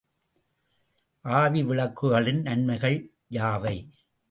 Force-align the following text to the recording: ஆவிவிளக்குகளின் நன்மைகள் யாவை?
ஆவிவிளக்குகளின் 1.25 2.41
நன்மைகள் 2.41 2.99
யாவை? 3.29 3.77